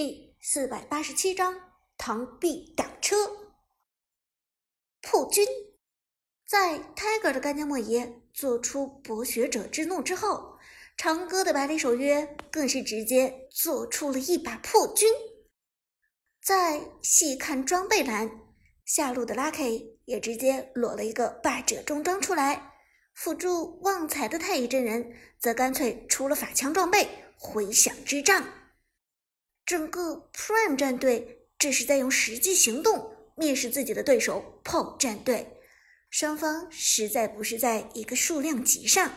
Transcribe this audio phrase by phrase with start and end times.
[0.00, 1.56] 第四百八十七章
[1.98, 3.16] 螳臂挡车。
[5.02, 5.44] 破军
[6.46, 10.56] 在 Tiger 的干将莫邪做出博学者之怒之后，
[10.96, 15.08] 长歌的百里守约更是直接做出了一把破军。
[16.40, 18.30] 再细看装备栏，
[18.84, 22.74] 下路的 Lucky 也直接裸了一个霸者中装出来，
[23.14, 28.46] 辅助旺财的太乙真人则干脆出了法枪装备回响之杖。
[29.68, 35.58] 整个 Prime 战队这是在用实际行动蔑视自己的对手炮战队，
[36.08, 39.12] 双方实在不是在一个数量级上。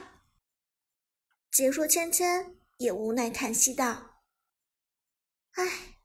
[1.50, 4.24] 解说芊芊也无奈叹息道
[5.56, 6.00] ：“唉，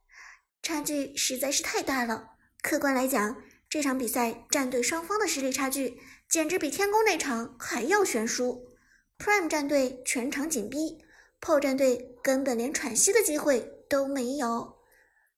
[0.62, 2.36] 差距实在是太大了。
[2.62, 8.76] 客观来讲，这场比赛战队双方的实力差距简直比天宫那场还要悬殊。
[9.18, 11.02] Prime 战队全场紧逼，
[11.40, 14.78] 炮战队根本连喘息的机会。”都没有，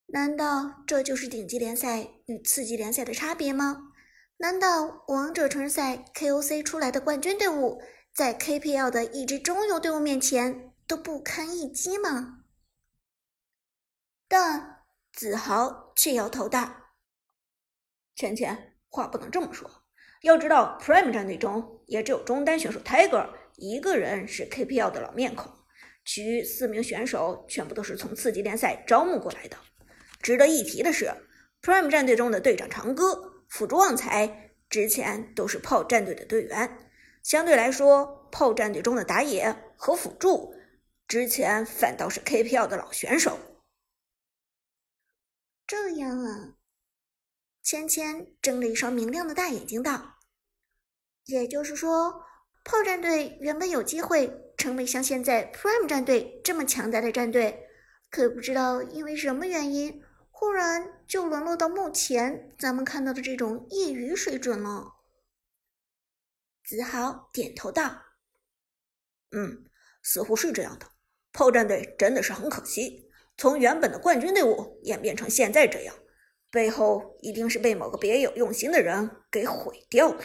[0.07, 3.93] 难道这就是顶级联赛与次级联赛的差别吗？
[4.37, 7.81] 难道王者城市赛 KOC 出来的冠军队伍，
[8.13, 12.43] 在 KPL 的一支中游队伍面前都不堪一击吗？
[14.27, 16.93] 但子豪却摇头道
[18.15, 19.69] ：“浅浅，话不能这么说。
[20.21, 25.51] 要知道，Prime 战队中也只有中单选手 Tiger 一个人是 KPL 的老面孔。”
[26.11, 29.55] 其余四名选手全部都是从次级联赛招募过来的。
[30.23, 31.13] 值得一提的是
[31.61, 36.89] ，Prime 战队中的队长长歌、辅助旺财之前都是炮战队的队员，
[37.21, 40.55] 相对来说，炮战队中的打野和辅助
[41.07, 43.37] 之前反倒是 KPL 的老选手。
[45.67, 46.55] 这样啊，
[47.61, 50.15] 芊芊睁着一双明亮的大眼睛道
[51.25, 52.25] ：“也就是说，
[52.63, 57.69] 炮战队原本有机会。”成为像现在 Prime 战队这么强大的战队，
[58.11, 64.95] 可不知道因为什么原因，忽然就沦落到目前咱们看到的这种业余水准了。
[66.61, 68.01] 子豪点头道
[69.31, 69.63] ：“嗯，
[70.03, 70.87] 似乎是这样的。
[71.31, 75.95] 炮战队真的是很可惜，从原本的冠军队伍演变成现在这样，
[76.51, 80.21] 背后一定是被某个别有用心的人给毁掉了。”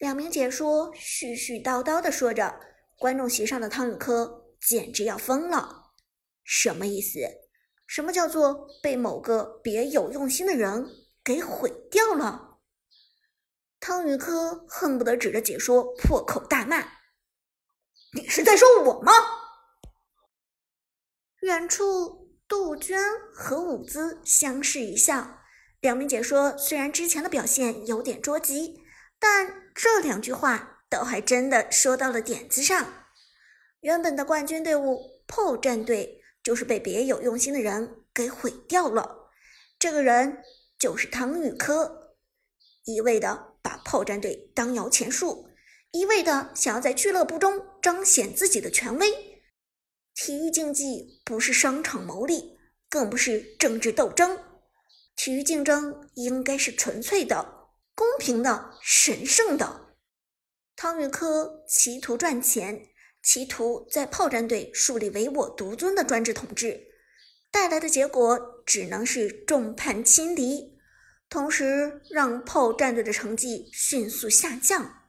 [0.00, 2.58] 两名解说絮絮叨叨的说着，
[2.98, 5.92] 观众席上的汤宇科简直要疯了。
[6.42, 7.18] 什么意思？
[7.86, 10.86] 什么叫做被某个别有用心的人
[11.22, 12.60] 给毁掉了？
[13.78, 16.80] 汤宇科恨不得指着解说破口大骂
[18.16, 19.12] ：“你是在说我吗？”
[21.42, 22.98] 远处，杜鹃
[23.34, 25.40] 和伍兹相视一笑。
[25.80, 28.80] 两名解说虽然之前的表现有点捉急。
[29.22, 33.06] 但这两句话倒还真的说到了点子上。
[33.80, 39.30] 原本的冠军队伍炮战队就是被别有用心的人给毁掉了。
[39.78, 40.42] 这个人
[40.78, 42.14] 就是汤玉科，
[42.84, 45.48] 一味的把炮战队当摇钱树，
[45.92, 49.40] 一味的想要在俱乐部中彰显自己的权威。
[50.14, 52.58] 体育竞技不是商场牟利，
[52.90, 54.38] 更不是政治斗争。
[55.16, 57.59] 体育竞争应该是纯粹的。
[57.94, 59.96] 公平的、神圣的，
[60.74, 62.88] 汤宇科企图赚钱，
[63.22, 66.88] 企图在炮战队树立唯我独尊的专制统治，
[67.50, 70.78] 带来的结果只能是众叛亲离，
[71.28, 75.08] 同时让炮战队的成绩迅速下降。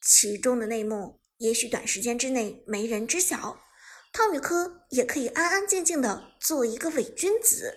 [0.00, 3.60] 其中的内幕，也许短时间之内没人知晓，
[4.12, 7.74] 汤宇科也可以安安静静的做一个伪君子，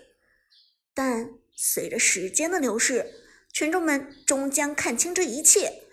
[0.94, 3.22] 但随着时间的流逝。
[3.54, 5.84] 群众们终将看清这一切。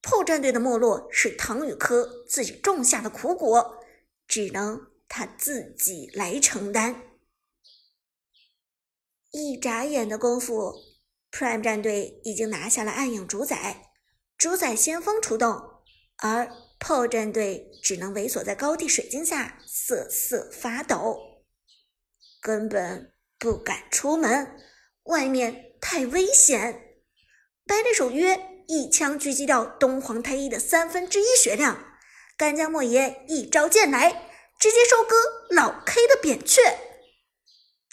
[0.00, 3.84] 炮战队的没落是唐雨科自己种下的苦果，
[4.28, 7.02] 只能他自己来承担。
[9.32, 10.72] 一眨眼的功夫
[11.32, 13.90] ，Prime 战队已经拿下了暗影主宰，
[14.38, 15.82] 主宰先锋出动，
[16.18, 16.48] 而
[16.78, 21.42] 炮战队只能猥琐在高地水晶下瑟瑟发抖，
[22.40, 24.56] 根本不敢出门，
[25.02, 26.87] 外面太危险。
[27.68, 31.98] 百里守约一枪狙击掉东皇太一的三分之一血量，
[32.38, 35.14] 干将莫邪一招剑来，直接收割
[35.50, 36.62] 老 K 的扁鹊，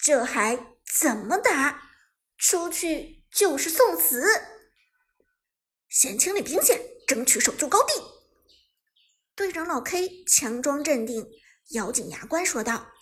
[0.02, 0.58] 这还
[1.00, 1.92] 怎么打？
[2.38, 4.24] 出去就是送死！
[5.90, 7.94] 先清理兵线，争取守住高地。
[9.36, 11.28] 队长老 K 强装镇定，
[11.72, 12.94] 咬紧牙关说道。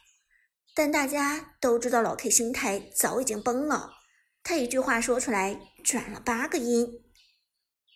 [0.74, 3.92] 但大家都知道老 K 心态早已经崩了。
[4.44, 7.03] 他一句话说出来，转了八个音。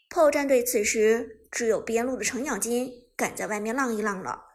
[0.09, 4.45] 炮战队此时只有边路的程咬金敢在外面浪一浪了，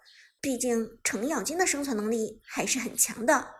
[0.40, 3.54] 毕竟程咬金的生存能力还是很强的。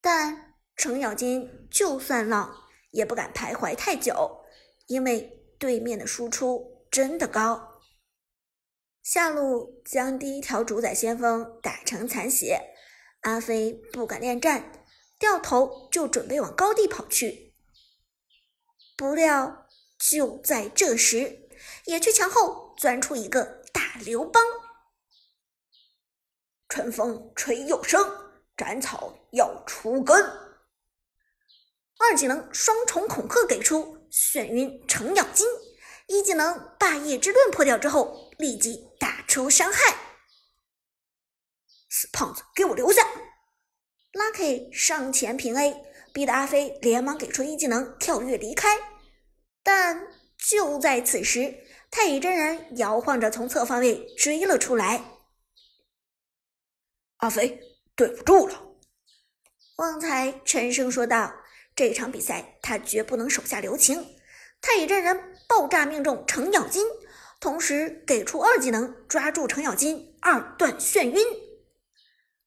[0.00, 2.54] 但程咬金就算浪，
[2.90, 4.44] 也不敢徘徊太久，
[4.86, 7.80] 因为对面的输出真的高。
[9.02, 12.60] 下路将第一条主宰先锋打成残血，
[13.20, 14.84] 阿飞不敢恋战，
[15.18, 17.53] 掉头就准备往高地跑去。
[18.96, 19.66] 不料
[19.98, 21.48] 就在这时，
[21.86, 24.42] 野区墙后钻出一个大刘邦。
[26.68, 30.24] 春风吹又生，斩草要除根。
[31.98, 35.46] 二技能双重恐吓给出，眩晕程咬金。
[36.06, 39.96] 一技能霸业之盾破掉之后，立即打出伤害。
[41.88, 43.02] 死胖子，给我留下
[44.12, 45.72] ！Lucky 上前平 A，
[46.14, 48.68] 逼得阿飞连忙给出一技能跳跃离开。
[49.62, 50.06] 但
[50.38, 51.54] 就在此时，
[51.90, 55.02] 太乙真人摇晃着从侧方位追了出来。
[57.16, 57.60] 阿飞，
[57.96, 58.62] 对不住了。
[59.76, 61.34] 旺财沉声说道
[61.74, 64.16] ：“这场比赛他绝不能手下留情。”
[64.62, 66.86] 太乙真人爆炸命中程咬金，
[67.40, 71.22] 同时给出二技能抓住程咬金，二段眩晕。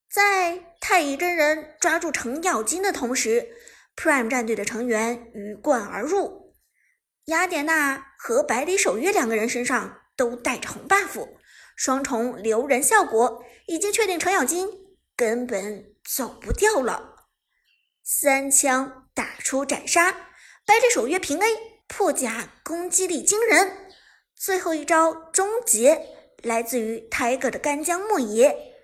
[0.10, 3.50] 在太乙真人抓住程咬金的同时
[3.98, 6.56] ，Prime 战队的成员鱼贯而入，
[7.26, 11.28] 雅典娜和百里守约两个人身上都带着红 buff，
[11.76, 14.70] 双重留人效果已经确定程咬金
[15.18, 17.28] 根本走不掉了。
[18.02, 20.14] 三枪打出斩杀，
[20.66, 21.48] 百里守约平 A。
[21.90, 23.92] 破甲攻击力惊人，
[24.38, 26.02] 最后一招终结
[26.44, 28.77] 来自于 Tiger 的干将莫邪。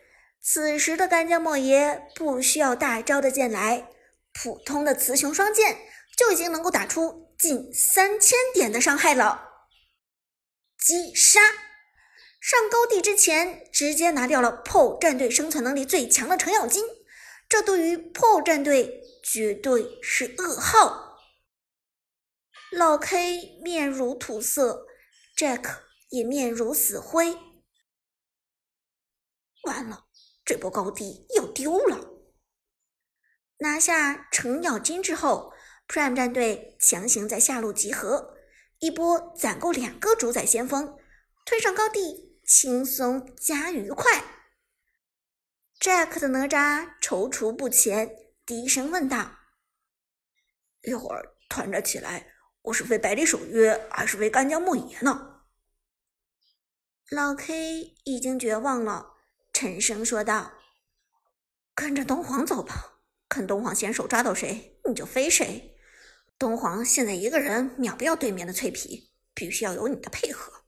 [0.45, 3.89] 此时的干将莫邪不需要大招的剑来，
[4.33, 5.79] 普通的雌雄双剑
[6.17, 9.51] 就已经能够打出近三千点的伤害了。
[10.77, 11.39] 击杀！
[12.41, 16.83] 上高地之前直接拿掉了 PO 战队生存能力最强的程咬金，
[17.47, 21.19] 这对于 PO 战队绝对是噩耗。
[22.69, 24.85] 老 K 面如土色
[25.37, 25.77] ，Jack
[26.09, 27.37] 也面如死灰。
[29.63, 30.07] 完了，
[30.45, 32.09] 这波高地要丢了。
[33.57, 35.53] 拿下程咬金之后
[35.87, 38.35] ，Prime 战队强行在下路集合，
[38.79, 40.97] 一波攒够两个主宰先锋，
[41.45, 44.23] 推上高地，轻松加愉快。
[45.79, 49.37] Jack 的哪吒踌躇不前，低声问道
[50.83, 52.31] ：“一会儿团战起来。”
[52.63, 55.41] 我是为百里守约，还是为干将莫邪呢？
[57.09, 59.12] 老 K 已经绝望了，
[59.53, 60.51] 沉声说道
[61.73, 65.77] ：“跟着东皇走吧，看东皇先手抓到谁，你就飞谁。
[66.37, 70.65] 东皇现在一个人秒不掉对面的脆皮，必须要有你的配合。”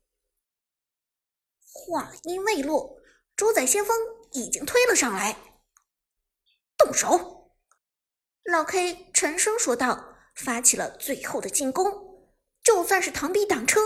[1.68, 3.02] 话音未落，
[3.36, 3.98] 主宰先锋
[4.32, 5.36] 已经推了上来，
[6.78, 7.52] 动手！
[8.44, 10.14] 老 K 沉声说道。
[10.36, 12.30] 发起了最后的进攻，
[12.62, 13.80] 就算是螳臂挡车，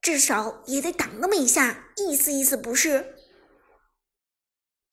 [0.00, 3.14] 至少也得挡那么一下，意思意思不是？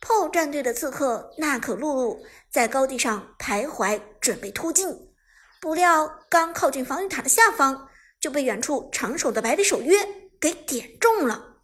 [0.02, 5.14] 炮战队的刺客娜可露露在高地上徘徊，准备突进，
[5.60, 9.98] 不料刚靠近防御塔的下方，就被远处长手的百里守约
[10.40, 11.64] 给点中了。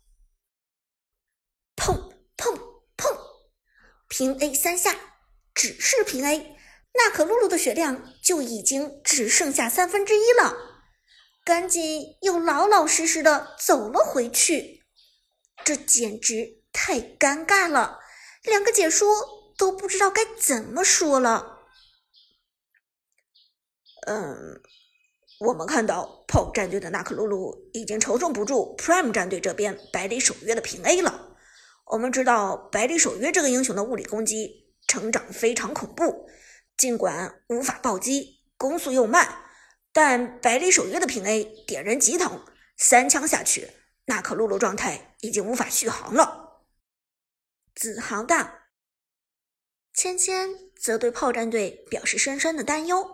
[1.75, 2.53] 砰砰
[2.97, 3.17] 砰！
[4.09, 4.95] 平 A 三下，
[5.53, 6.57] 只是平 A。
[6.93, 10.55] 娜可露露的血量就已经只剩下三分之一了，
[11.43, 14.86] 赶紧又老老实实的走了回去。
[15.65, 18.00] 这简直太尴尬了，
[18.45, 21.59] 两个解说都不知道该怎么说了。
[24.07, 24.61] 嗯，
[25.39, 31.35] 我们看到 PO 战队的娜可露露已经承受不住 Prime 战队这边百里守约的平 A 了。
[31.85, 36.27] 我们知道百里守约这个英雄的物理攻击成长非常恐怖。
[36.77, 39.43] 尽管无法暴击，攻速又慢，
[39.93, 42.43] 但百里守约的平 A 点人极疼，
[42.77, 43.69] 三枪下去，
[44.05, 46.44] 娜可露露状态已经无法续航了。
[47.75, 48.51] 子豪道，
[49.94, 53.05] 芊芊则对炮战队表示深深的担忧。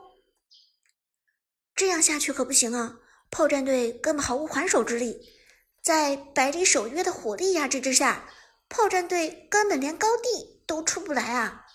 [1.75, 3.00] 这样下去可不行啊！
[3.32, 5.34] 炮战队根本毫无还手之力，
[5.82, 8.30] 在百里守约的火力压制之下，
[8.70, 11.65] 炮战队根本连高地都出不来啊！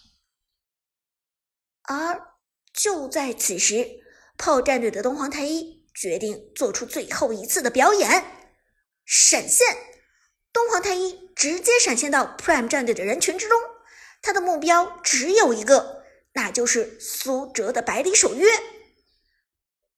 [1.82, 2.36] 而
[2.72, 4.04] 就在此时，
[4.36, 8.50] 炮战队的东皇太一决定做出最后一次的表演——
[9.04, 9.85] 闪现。
[10.56, 13.60] 东皇太一直接闪现到 Prime 战队的人群之中，
[14.22, 18.48] 他的目标只有一个，那就是苏哲的百里守约。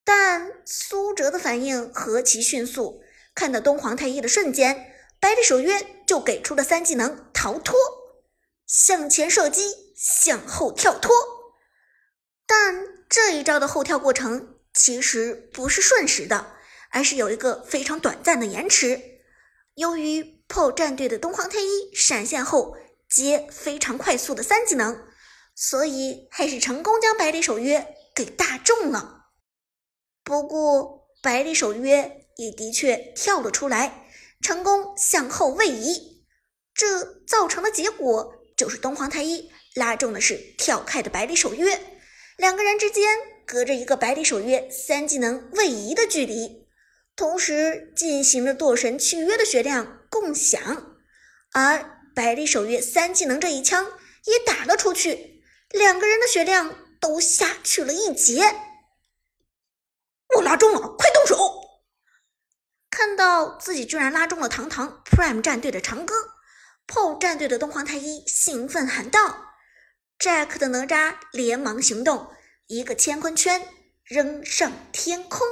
[0.02, 3.04] 但苏哲的反应何其迅速，
[3.36, 7.76] 看到东皇太一的瞬间，百里守约就给出了三技能逃脱。
[8.66, 11.14] 向前射击，向后跳脱。
[12.48, 16.56] 但这一招的后跳过程其实不是瞬时的，
[16.90, 19.00] 而是有一个非常短暂的延迟。
[19.76, 22.76] 由于 PO 战队的东皇太一闪现后
[23.08, 25.06] 接非常快速的三技能，
[25.54, 29.26] 所以还是成功将百里守约给大中了。
[30.24, 34.06] 不过百里守约也的确跳了出来，
[34.40, 36.24] 成功向后位移，
[36.74, 41.80] 这造成的结果就是东皇太一拉中的是跳开的百里守约，
[42.36, 46.66] 两个人之间隔着一个百里守约三技能位移的距离。
[47.16, 50.96] 同时进行了堕神契约的血量共享，
[51.52, 53.92] 而百里守约三技能这一枪
[54.24, 58.42] 也打了出去，两个人的血量都下去了一截。
[60.36, 61.36] 我拉中了，快动手！
[62.90, 66.14] 看到自己居然拉中了堂堂 Prime 战队的长歌
[66.88, 69.52] ，PO 战队的东皇太一兴奋喊道
[70.18, 72.32] ：“Jack 的哪吒连忙行动，
[72.66, 73.68] 一个乾坤圈
[74.04, 75.46] 扔上天空。”